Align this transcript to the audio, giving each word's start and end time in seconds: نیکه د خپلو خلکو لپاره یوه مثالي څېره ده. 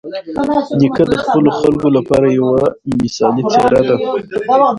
نیکه 0.79 1.03
د 1.11 1.13
خپلو 1.23 1.49
خلکو 1.59 1.87
لپاره 1.97 2.27
یوه 2.39 2.61
مثالي 3.01 3.43
څېره 3.51 3.81
ده. 3.89 3.95